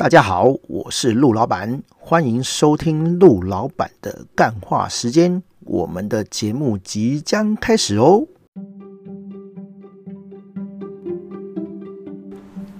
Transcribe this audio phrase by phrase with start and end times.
[0.00, 5.42] 大家好，我是陆老板，欢迎收听陆老板的干话时间。
[5.66, 8.26] 我们的节目即将开始哦。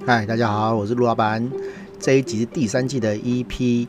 [0.06, 1.46] 嗨，大家好，我是陆老板。
[1.98, 3.87] 这一集是第三季的 EP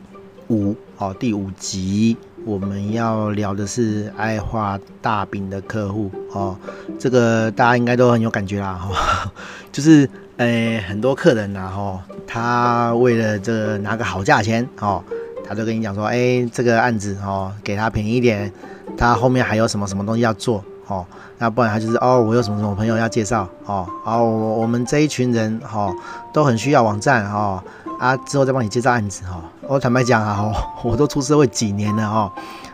[0.48, 2.14] 五，哦，第五集。
[2.44, 6.56] 我们要聊的是爱画大饼的客户哦，
[6.98, 9.30] 这个大家应该都很有感觉啦，哦、
[9.72, 10.08] 就是。
[10.38, 15.00] 哎，很多客人呐，吼，他为了这个拿个好价钱，哦，
[15.46, 18.50] 他就跟你讲说，哎，这个案子，哦，给他便宜一点，
[18.96, 21.06] 他后面还有什么什么东西要做，哦，
[21.38, 25.94] 那不然他就是，哦，我有什么什么朋友要介绍，哦，哦，我我们这一群人，哦，
[26.32, 27.62] 都很需要网站，哦，
[28.02, 30.52] 啊，之后再帮你介绍案子，哈，我坦白讲啊，
[30.82, 32.32] 我都出社会几年了，哈，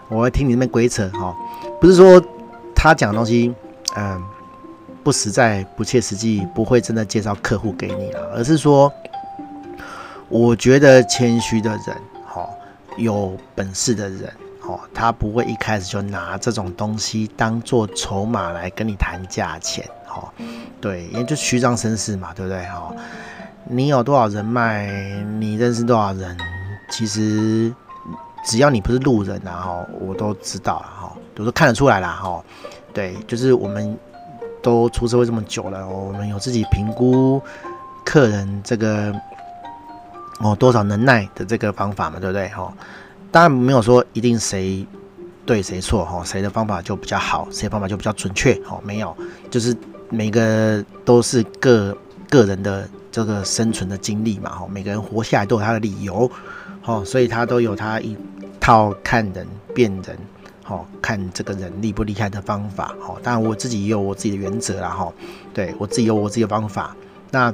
[0.08, 1.36] 我会听你那边鬼扯，哈，
[1.80, 2.20] 不是说
[2.74, 3.54] 他讲的东西，
[3.96, 4.22] 嗯。
[5.04, 8.92] 不实在、不切实际，不会真的介绍客户给你了，而是说，
[10.28, 12.46] 我觉得谦虚的人，哈，
[12.98, 14.30] 有本事的人，
[14.60, 20.30] 哈，他不会一开始就拿这种东西当做筹码来跟你谈价钱，哈，
[20.78, 22.92] 对，因为就虚张声势嘛，对不对，哈？
[23.68, 24.86] 你有多少人脉，
[25.38, 26.36] 你认识多少人，
[26.90, 27.72] 其实
[28.44, 32.42] 只要你不是路人啊，哈，我都知道了，哈，都是看得出来了，哈，
[32.92, 33.96] 对，就是我们。
[34.60, 37.40] 都出社会这么久了，我们有自己评估
[38.04, 39.14] 客人这个
[40.40, 42.48] 哦多少能耐的这个方法嘛，对不对？
[42.48, 42.70] 哈，
[43.30, 44.84] 当然没有说一定谁
[45.46, 49.16] 对谁错哈，谁的方法就比较好，谁的方法就比较准确，哈，没有，
[49.48, 49.74] 就是
[50.10, 51.96] 每个都是个
[52.28, 52.86] 个人的
[53.18, 56.30] 这个生存的经历嘛，哈，每个人活下来都有他的理由，
[56.80, 58.16] 哈，所以他都有他一
[58.60, 60.16] 套看人辨人。
[60.62, 62.94] 好，看这个人厉不厉害的方法。
[63.00, 64.90] 好，当然我自己也有我自己的原则啦。
[64.90, 65.12] 哈，
[65.52, 66.94] 对我自己有我自己的方法。
[67.32, 67.52] 那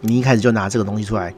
[0.00, 1.32] 你一开始就拿这个东西出来，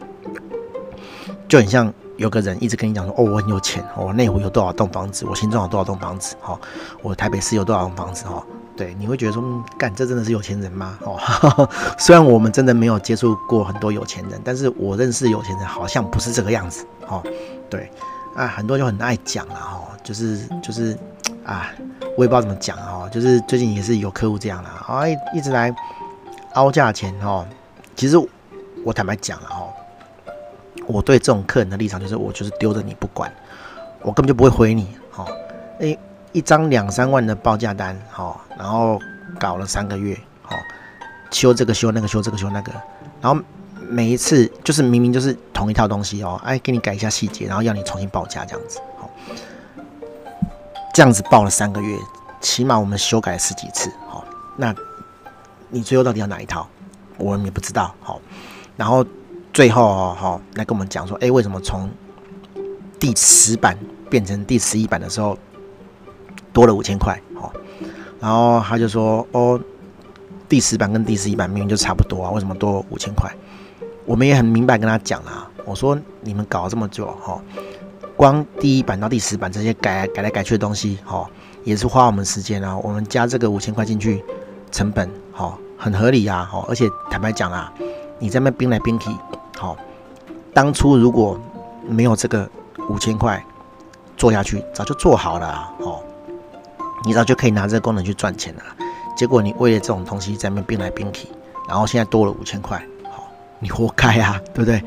[1.46, 6.58] 就很像有个人一直跟你讲说：“哦，我很有钱，我内湖有多少栋房子，我新庄有多少栋房子，哈，
[7.02, 8.42] 我台北市有多少栋房子。”哈，
[8.76, 9.42] 对，你会觉得说
[9.78, 11.18] ：“干，这真的是有钱人吗？”哦，
[11.98, 16.86] 虽然我们真的没有接触过很多有钱人，但是我认识有钱人好像不是这个样子。
[17.08, 17.22] 哦，
[17.70, 17.90] 对，
[18.34, 20.96] 啊，很多就很爱讲了，哈，就是就是。
[21.44, 21.70] 啊，
[22.16, 25.72] 我也不知道怎么讲哦，就是最近也是有客户这样啦，啊，一直来
[26.54, 27.46] 凹价钱哦。
[27.94, 28.16] 其实
[28.84, 29.70] 我坦白讲了哦，
[30.88, 33.32] 我对这种客人的立场就是，我就是丢着你不管，
[34.02, 35.24] 我根本就不会回你哦。
[35.78, 35.96] 诶，
[36.36, 39.00] 一张两三万的报价单，哦，然后
[39.40, 40.14] 搞了三个月，
[40.50, 40.52] 哦，
[41.30, 42.70] 修这个修那个修这个修那个，
[43.22, 43.42] 然后
[43.88, 49.10] 每一次就是明明就是同一套东西哦，哎，给你改一下细节，然后要你重新报价这样子，好。
[50.92, 51.96] 这样子报了三个月，
[52.42, 54.22] 起码我们修改了十几次，好，
[54.58, 54.74] 那
[55.70, 56.68] 你最后到底要哪一套？
[57.16, 58.20] 我们也不知道，好，
[58.76, 59.02] 然后
[59.54, 61.90] 最后哦，好，来跟我们讲说，哎，为什么从
[63.00, 63.78] 第十版
[64.10, 65.38] 变成第十一版的时候
[66.56, 67.20] 多了五千块？
[67.34, 67.52] 好，
[68.18, 69.60] 然后他就说，哦，
[70.48, 73.30] 第十版跟第十一版明明就差不多啊，为什么多五千块？
[74.06, 77.38] 我们也很明白跟他讲啦，我说你们搞了这么久，哈。
[78.16, 81.28] 光第一版到第十版这些改改来改去的东西，哈，
[81.62, 82.74] 也是花我们时间啊。
[82.78, 84.24] 我们加这个五千块进去，
[84.72, 86.64] 成本，哈，很合理啊，哈。
[86.70, 87.70] 而且坦白讲啊，
[88.18, 89.10] 你在那边来编去，
[89.58, 89.76] 好，
[90.54, 91.38] 当初如果
[91.86, 92.48] 没有这个
[92.88, 93.44] 五千块
[94.16, 96.00] 做下去，早就做好了，啊哦，
[97.04, 98.62] 你早就可以拿这个功能去赚钱了。
[99.16, 101.28] 结果你为了这种东西在那边编来编去，
[101.68, 104.82] 然后现在多了五千块，好，你活该啊， 对不对？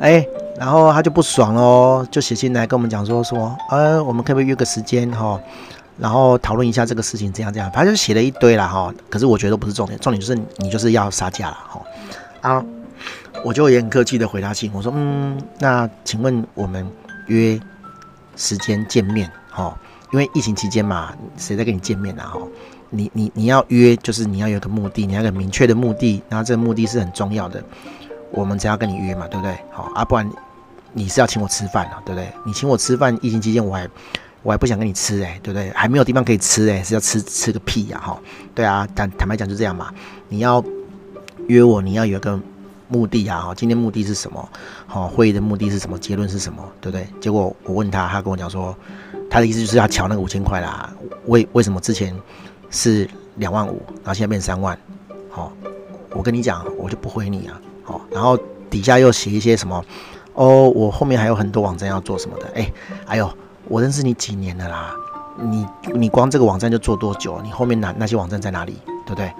[0.00, 0.26] 哎。
[0.58, 5.40] 然后他就不爽哦，就写信来跟我们讲说说，呃，我们可不可以约个时间哈，
[5.96, 8.92] 然后讨论一下这个事情，这样这样，反正就写了一堆了哈。
[9.08, 11.82] 可是我觉得不是重点，重点就是你就是要杀价了哈。
[12.42, 12.64] 啊，
[13.42, 16.86] 我就也很客气的回他信，我说，嗯，那请问我们
[17.28, 17.58] 约
[18.36, 19.74] 时间见面哈，
[20.12, 22.30] 因为疫情期间嘛，谁在跟你见面啊？
[22.34, 22.40] 哈，
[22.90, 27.62] 你你你要约，就是你要有个目的，你要有个明确的目的，然后这个目的是很重要的，
[28.30, 29.56] 我们才要跟你约嘛，对不对？
[29.70, 30.30] 好啊，不然。
[30.92, 32.28] 你是要请我吃饭啊，对不对？
[32.44, 33.88] 你请我吃饭，疫情期间我还
[34.42, 35.70] 我还不想跟你吃哎，对不对？
[35.70, 38.20] 还没有地方可以吃哎，是要吃吃个屁呀哈！
[38.56, 39.94] 对啊，坦坦白讲就这样嘛。
[40.28, 40.60] 你要
[41.46, 42.40] 约我，你要有一个
[42.88, 43.54] 目的啊哈。
[43.54, 44.48] 今天目的是什么？
[44.88, 45.96] 好，会议的目的是什么？
[45.96, 46.60] 结论是什么？
[46.80, 47.06] 对不对？
[47.20, 48.76] 结果我问他，他跟我讲说，
[49.30, 50.92] 他的意思就是要乔那个五千块啦。
[51.26, 52.14] 为为什么之前
[52.70, 54.76] 是两万五，然后现在变三万？
[55.30, 55.52] 好，
[56.10, 57.60] 我跟你讲，我就不回你啊。
[57.84, 58.36] 好，然后
[58.68, 59.82] 底下又写一些什么？
[60.34, 62.72] 哦，我后面还有很多网站要做什么的，哎，
[63.06, 63.30] 还有
[63.68, 64.94] 我认识你几年了啦，
[65.38, 67.40] 你你光这个网站就做多久？
[67.42, 68.76] 你后面那那些网站在哪里？
[69.06, 69.32] 对不对？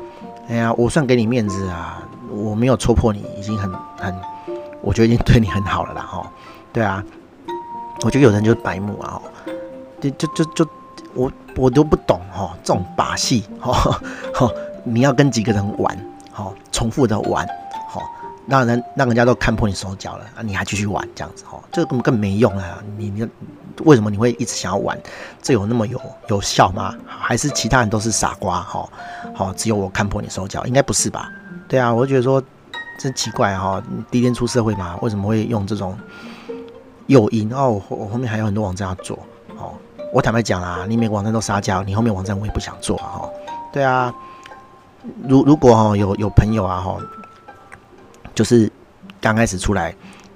[0.48, 4.14] 哎呀，我算给你面子啊，我没有戳破你，已经很很
[4.82, 6.32] 我觉得已经对你很好了啦，哈，
[6.72, 7.04] 对啊，
[8.02, 9.22] 我觉得有人就是白目啊，
[10.00, 10.69] 就就就就
[11.14, 13.73] 我我都不懂哈，这种把戏哈，
[14.35, 14.50] 哈，
[14.85, 15.97] 你要跟几个人玩，
[16.37, 18.02] 哦，重复的玩，哦，
[18.47, 23.29] 让人让人家都看破你手脚了啊，你还继续玩这样子哈，这根本更没用啊，你你
[23.85, 24.99] 为什么你会一直想要玩？
[25.43, 26.94] 这有那么有有效吗？
[27.06, 28.88] 还是其他人都是傻瓜哈？
[29.35, 31.31] 好，只有我看破你手脚，应该不是吧？
[31.69, 32.43] 对啊，我觉得说。
[33.02, 35.97] 真奇怪哈，第一天出社会嘛，为什么会用这种
[37.06, 37.50] 诱因？
[37.50, 39.19] 哦，我后面还有很多网站要做。
[40.12, 43.06] 我坦白讲啊，你每个网站都撒娇，你后面网站我也不想做啊。
[43.06, 43.30] 哈，
[43.72, 44.12] 对啊，
[45.26, 46.96] 如如果哈有有朋友啊哈，
[48.34, 48.70] 就是
[49.20, 49.94] 刚开始出来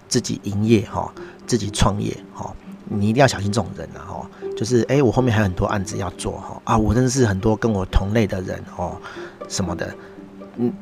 [0.08, 1.12] 自己营业哈，
[1.46, 2.54] 自己创业哈，
[2.84, 4.26] 你一定要小心这种人啊哈。
[4.56, 8.96] 就是哎，我后面还有很多案子要做哈啊，我认识很多跟我同类的人哦
[9.48, 9.94] 什么的，
[10.56, 10.72] 嗯，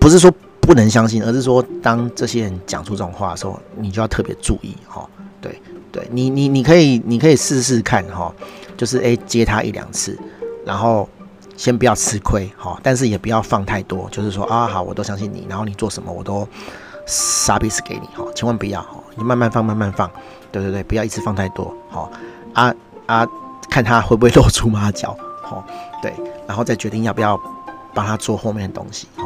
[0.00, 0.32] 不是说。
[0.58, 5.08] 不能相信，而是说，当这些人讲出这种话的时候，你就要特别注意哈。
[5.40, 5.62] 对，
[5.96, 8.30] 对你，你你可以，你可以试试看哈，
[8.76, 10.18] 就是诶接他一两次，
[10.62, 11.08] 然后
[11.56, 16.46] 先不要吃亏哈，但是也不要放太多，就是说啊好，我都相信你，然后你做什么我都
[17.06, 20.10] 傻逼死给你哈，千万不要哈，你慢慢放，慢慢放，
[20.52, 22.10] 对对对，不要一次放太多哈。
[22.52, 22.74] 啊
[23.06, 23.26] 啊，
[23.70, 25.64] 看他会不会露出马脚哈，
[26.02, 26.12] 对，
[26.46, 27.40] 然后再决定要不要
[27.94, 29.24] 帮他做后面的东西哈。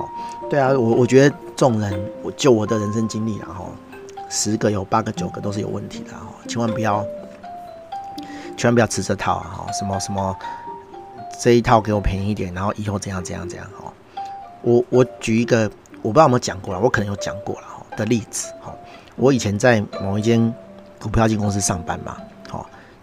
[0.48, 3.72] 对啊，我我觉得这种人，我就我的人生经历，然后
[4.30, 7.04] 十个有八个九个都是有问题的，哈，千万不要，
[8.56, 10.34] 千万不要吃这套啊，哈，什么什么
[11.38, 13.92] 这一套给我便宜一点，然后以后怎样怎样怎样，哈，
[14.62, 18.72] 我我举一个我不知道有没有讲过了，我可能有讲过了哈的例子，哈，
[19.16, 20.54] 我以前在某一间
[20.98, 22.16] 股票金公司上班嘛。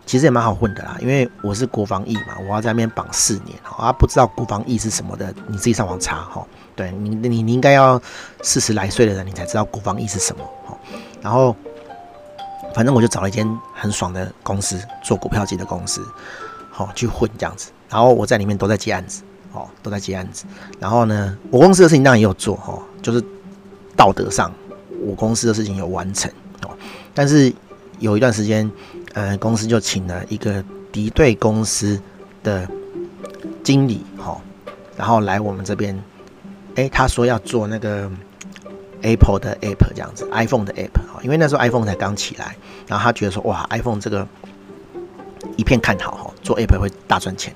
[0.06, 6.48] 其实也蛮好混的啦，因为我是国防役嘛，我要在那边绑四年啊，不知道国防役是什么的，你自己上网查哈。
[6.78, 8.02] 对你，你你应该要
[8.42, 10.78] 四十来岁的人，你才知道国防役是什么哈。
[11.22, 11.56] 然后，
[12.74, 16.02] 反正我就找了一间很爽的公司，做股票机的公司，
[16.72, 17.72] 好去混这样子。
[17.90, 19.24] 然后我在里面都在接案子，
[19.54, 20.46] 哦，都在接案子。
[20.80, 23.24] 然后呢，我公司的事情当然也有做哈，就是
[23.96, 24.52] 道德上
[25.02, 26.32] 我公司的事情有完成
[26.66, 26.72] 哦，
[27.14, 27.54] 但是
[28.00, 28.70] 有一段时间。
[29.14, 32.00] 呃，公司就请了一个敌对公司
[32.44, 32.68] 的
[33.64, 34.40] 经理，哈，
[34.96, 36.00] 然后来我们这边，
[36.76, 38.08] 哎，他说要做那个
[39.02, 42.56] Apple 的 App 这样子，iPhone 的 App，哈，因为那时候 iPhone 才刚起来，
[42.88, 44.28] 然后他觉得说，哇，iPhone 这个
[45.56, 47.54] 一片看好，哈，做 App 会大赚钱。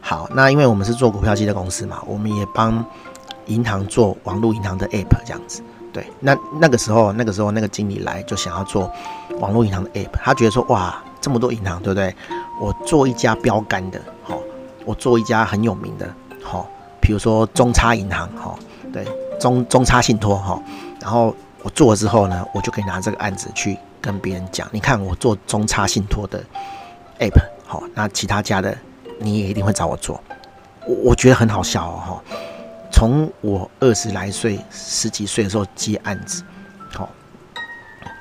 [0.00, 2.84] 好，那因为我们是做股票机的公司嘛，我们也帮
[3.46, 5.62] 银行做网络银行的 App 这样子。
[5.92, 8.90] 对，那那个时候，那个时候那个经理来就想要做
[9.38, 12.12] 网络银行的 app，他觉得说哇，这么多银行，对不对？
[12.60, 14.40] 我做一家标杆的，好，
[14.84, 16.68] 我做一家很有名的，好，
[17.00, 18.58] 比如说中差银行，哈，
[18.92, 19.06] 对，
[19.44, 20.58] 中中差信托，哈，
[21.02, 26.42] 然后我做了之后呢，我就可以拿这个案子去跟别人讲，你看我做中差信托的
[27.20, 28.74] app，好，那其他家的
[29.18, 30.18] 你也一定会找我做，
[30.86, 32.22] 我我觉得很好笑哦，哈。
[32.90, 36.42] 从我二十来岁、十几岁的时候接案子，
[36.94, 37.10] 好，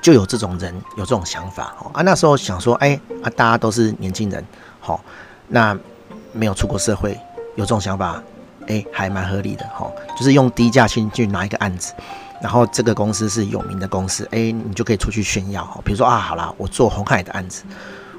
[0.02, 4.44] 就有这种人有这种想法哦，啊，那时候想说，哎，啊，大家都是年轻人，
[4.82, 5.00] 好，
[5.48, 5.78] 那
[6.34, 7.18] 没有出过社会，
[7.56, 8.22] 有这种想法，
[8.68, 11.94] 哎，还蛮合理的，哈，就是用低价先去拿一个案子，
[12.42, 17.64] 然后这个公司是有名的公司，哎，你就可以出去炫耀，哈，比如说啊，好啦，我做红海的案子，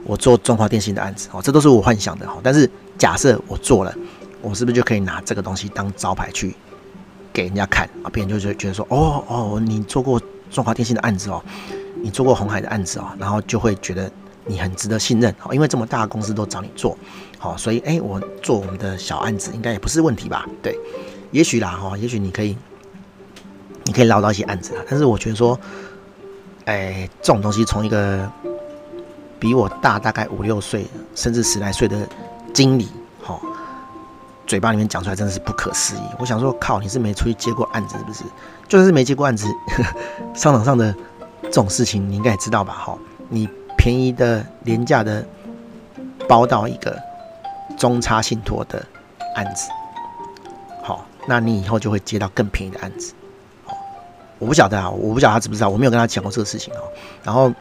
[0.05, 3.95] 我做中华电信的案子，哦，这都是我幻想的，哈，但是假设我做了。
[4.47, 6.55] 我是不是就可以拿这个东西当招牌去
[7.33, 8.13] 给人家看啊？
[8.13, 11.43] 别人就觉觉得说，哦哦，你做过中华电信的案子哦，
[12.03, 14.13] 你做过红海的案子哦，然后就会觉得
[14.47, 16.97] 你很值得信任哦，因为这么大的公司都找你做，
[17.39, 20.47] 好，所以哎，我做我们的小案子应该也不是问题吧？
[20.63, 20.79] 对，
[21.31, 22.57] 也许啦哈，也许你可以，
[23.85, 24.83] 你可以捞到一些案子啊。
[24.89, 25.59] 但是我觉得说，
[26.67, 28.31] 哎，这种东西从一个
[29.39, 32.09] 比我大大概五六岁甚至十来岁的
[32.53, 32.89] 经理，
[33.23, 33.41] 哈。
[34.47, 36.01] 嘴巴里面讲出来真的是不可思议。
[36.19, 38.25] 我想说，靠，你是没出去接过案子是不是？
[38.69, 39.47] 就算是没接过案子，
[40.37, 40.95] 商场上的
[41.45, 42.75] 这种事情你应该也知道吧？
[42.75, 42.99] 哈，
[43.31, 43.49] 你
[43.85, 45.23] 便宜的、廉价的
[46.27, 46.99] 包到一个
[47.77, 48.83] 中差信托的
[49.35, 49.69] 案子，
[50.83, 53.13] 好，那你以后就会接到更便宜的案子。
[54.39, 56.81] 我不晓得啊，我不晓得他知不知道，我没有跟他讲过这个事情啊。
[57.23, 57.53] 然后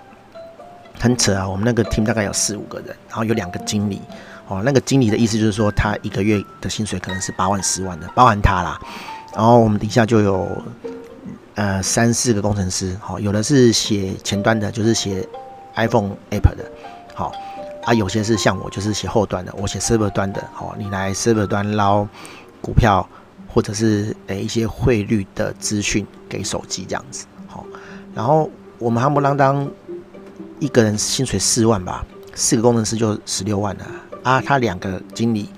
[0.98, 4.02] 很扯啊，我们那个 team 大概有四五个人，然后有两个经理。
[4.48, 8.80] 哦，那个经理的意思就是说，他一个月的薪水可能是八万、十万的，包含他啦。
[9.36, 10.48] 然后我们底下就有
[11.56, 15.28] 呃三四个工程师，好，有的是写前端的，就是写
[15.76, 16.72] iPhone app 的，
[17.16, 17.32] 好
[17.84, 22.08] 啊，有些是像我，就是写后端的，我写 server 端的，好，你来 server 端捞
[22.62, 23.08] 股票
[23.54, 27.66] 或者是诶一些汇率的资讯给手机这样子，好，
[28.16, 28.50] 然后
[28.80, 29.70] 我们夯不啷当
[30.60, 33.86] 一个人薪水四万吧，四个工程师就十六万了。
[34.24, 35.50] 啊，他两个经理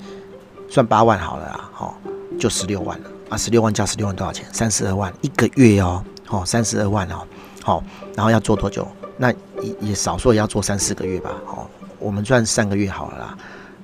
[0.68, 1.94] 算八万好了啦，哦，
[2.40, 3.10] 就十六万了。
[3.30, 4.44] 啊，十六万加十六万多少钱？
[4.52, 7.22] 三十二万一个月哦，哦，三十二万哦，
[7.66, 7.84] 好，
[8.16, 8.88] 然后要做多久？
[9.18, 11.68] 那也也少说也要做三四个月吧，好，
[11.98, 13.38] 我们赚三个月好了啦，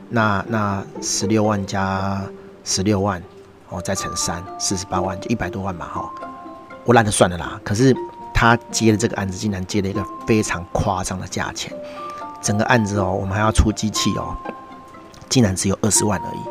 [0.07, 2.21] 那那十六万加
[2.63, 3.21] 十六万。
[3.73, 6.11] 哦，再乘三，四十八万，就一百多万嘛，哈，
[6.83, 7.57] 我懒得算了啦。
[7.63, 7.95] 可是
[8.33, 11.71] 他接的这个案子，竟然接了一个非常夸张的价钱，
[12.41, 14.35] 整个案子哦，我们还要出机器哦，
[15.29, 16.41] 竟然只有二十万而已。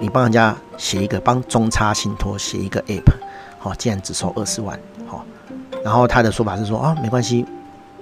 [0.00, 3.12] 你帮人家写一个，帮中差信托写一个 app，
[3.62, 5.26] 哦，竟然只收二十万，好，
[5.84, 7.44] 然后他的说法是说啊，没关系，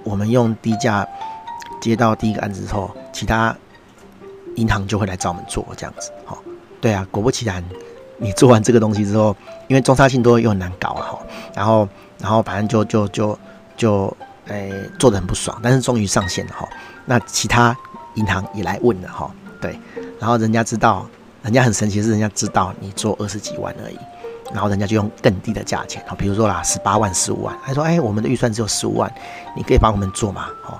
[0.03, 1.07] 我们用低价
[1.81, 3.55] 接到第一个案子之后，其他
[4.55, 6.37] 银行就会来找我们做这样子，哈，
[6.79, 7.63] 对啊，果不其然。
[8.23, 9.35] 你做完这个东西之后，
[9.67, 11.17] 因为中差信托又很难搞啊，
[11.55, 13.39] 然后然后反正就就就
[13.75, 16.69] 就诶、做得很不爽，但是终于上线了哈。
[17.05, 17.75] 那其他
[18.13, 19.79] 银行也来问了哈，对，
[20.19, 21.07] 然后人家知道，
[21.41, 23.97] 人家很神奇是，人家知道你做二十几万而已，
[24.53, 29.11] 然后人家就用更低的价钱，好比如说啦十八万、十五万，他说哎、我们的预算只有十五万，
[29.55, 30.47] 你可以帮我们做吗？
[30.67, 30.79] 哦，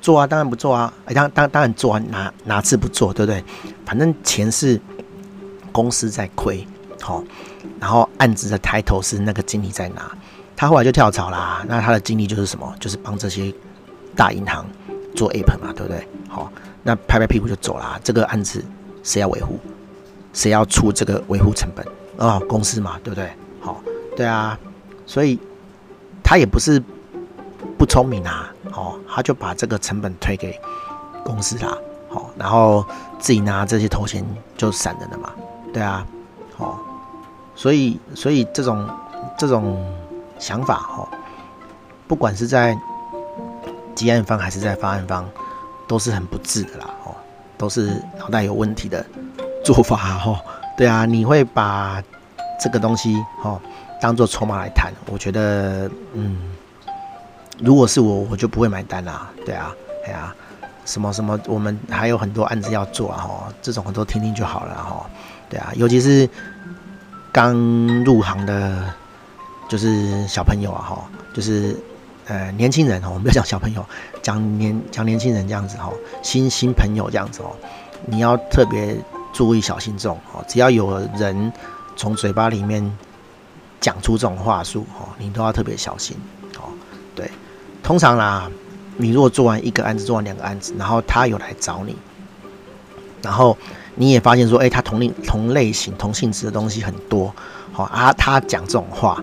[0.00, 3.44] 做啊，当然不做啊，哎，当当当然做啊，哪哪次不做，对不对？
[3.84, 4.80] 反正钱是。
[5.72, 6.64] 公司在亏，
[7.00, 7.24] 好，
[7.80, 10.08] 然后案子的抬头是那个经理在拿，
[10.54, 11.64] 他后来就跳槽啦。
[11.66, 12.72] 那他的经历就是什么？
[12.78, 13.52] 就是帮这些
[14.14, 14.64] 大银行
[15.16, 16.06] 做 app 嘛，对不对？
[16.28, 16.48] 好，
[16.84, 17.98] 那拍拍屁股就走啦。
[18.04, 18.64] 这个案子
[19.02, 19.58] 谁要维护？
[20.32, 21.84] 谁要出这个维护成本
[22.18, 22.40] 啊？
[22.48, 23.30] 公司嘛，对不对？
[23.60, 23.80] 好，
[24.16, 24.58] 对啊，
[25.06, 25.38] 所以
[26.22, 26.82] 他也不是
[27.78, 30.58] 不聪明啊，哦，他就把这个成本推给
[31.24, 31.76] 公司啦，
[32.08, 32.84] 好，然后
[33.18, 34.24] 自己拿这些头衔
[34.56, 35.32] 就闪人了嘛。
[35.72, 36.06] 对啊，
[36.58, 36.78] 哦，
[37.54, 38.88] 所以所以这种
[39.36, 39.84] 这种
[40.38, 41.08] 想法哦，
[42.06, 42.76] 不管是在
[43.94, 45.28] 接案方还是在发案方，
[45.88, 47.14] 都是很不智的啦，哦，
[47.56, 49.04] 都是脑袋有问题的
[49.64, 50.38] 做法哦。
[50.76, 52.02] 对啊，你会把
[52.60, 53.60] 这个东西哦
[54.00, 56.36] 当做筹码来谈，我觉得嗯，
[57.58, 59.30] 如果是我，我就不会买单啦。
[59.46, 59.72] 对啊，
[60.04, 60.34] 哎呀，
[60.84, 65.06] 什么什么，我们还有很多案子要做啊，哦，这种我都听听就好了哈。
[65.48, 66.28] 对啊，尤其是
[67.32, 67.54] 刚
[68.04, 68.84] 入行的，
[69.68, 71.76] 就是小朋友啊，哈，就是
[72.26, 73.86] 呃年轻人哦，我们不要讲小朋友，
[74.22, 75.90] 讲年讲年轻人这样子哈，
[76.22, 77.54] 新新朋友这样子哦，
[78.06, 78.96] 你要特别
[79.34, 81.52] 注意小心这种哦，只要有人
[81.94, 82.90] 从嘴巴里面
[83.82, 86.16] 讲出这种话术哦，你都要特别小心
[86.56, 86.72] 哦。
[87.14, 87.30] 对，
[87.82, 88.50] 通常啦，
[88.96, 91.94] 你如果做完一个案子，做完两个案子，然后他有来找你，
[93.20, 93.58] 然后。
[93.96, 97.32] 你也发现说，哎、他同类同类型、同性质的东西很多，
[97.72, 99.22] 好啊，他讲这种话，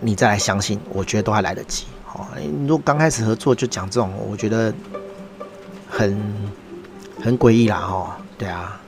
[0.00, 1.84] 你再来相信，我觉得都还来得及。
[2.12, 4.74] 哦，你如果刚开始合作就讲这种，我觉得
[5.88, 6.20] 很
[7.22, 8.80] 很诡异啦，哈，对啊，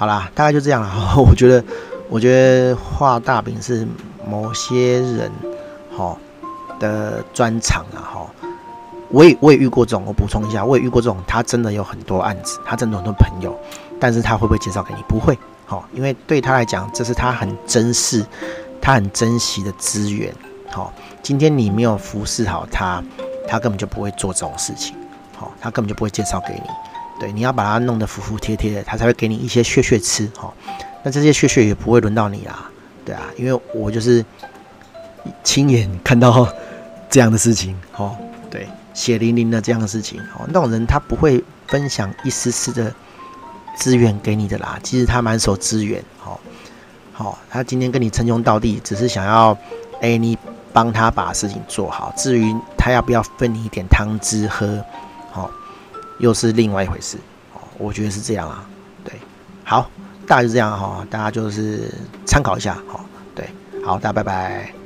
[0.00, 0.88] 好啦，大概就这样了。
[1.20, 1.62] 我觉得，
[2.08, 3.86] 我觉得画大饼是
[4.26, 5.30] 某些人
[5.94, 6.16] 好
[6.78, 8.26] 的专长啊，哈。
[9.10, 13.54] 我也我也遇过这种，我补充一下，我也遇过这种，他真的有很多案子，他真的很多朋友。
[14.00, 15.02] 但是他会不会介绍给你？
[15.06, 18.24] 不会，好，因为对他来讲，这是他很珍视、
[18.80, 20.32] 他很珍惜的资源，
[20.70, 20.90] 好，
[21.22, 23.04] 今天你没有服侍好他，
[23.46, 24.96] 他根本就不会做这种事情，
[25.36, 26.70] 好，他根本就不会介绍给你，
[27.20, 30.52] 对，你要把他弄得服服帖帖的，他才会给你一些血血吃，好，
[31.04, 32.68] 那这些血血也不会轮到你啦，
[33.04, 34.24] 对啊，因为我就是
[35.44, 36.48] 亲眼看到
[37.08, 38.16] 这样的事情，哦，
[38.50, 42.92] 对，血淋淋的这样的事情，哦，那种人他不会分享一丝丝的。
[43.76, 46.38] 资源给你的啦，其实他满手资源，好，
[47.12, 49.56] 好，他今天跟你称兄道弟，只是想要，
[50.02, 50.36] 哎，你
[50.70, 52.12] 帮他把事情做好。
[52.14, 54.84] 至于他要不要分你一点汤汁喝，
[56.20, 57.18] 又是另外一回事
[57.52, 57.60] 哦。
[57.76, 58.64] 我觉得是这样啊，
[59.04, 59.12] 对，
[59.64, 59.90] 好，
[60.26, 61.92] 大概是这样哈，大家就是
[62.24, 63.44] 参考一下，好，对，
[63.84, 64.79] 好，大家拜拜。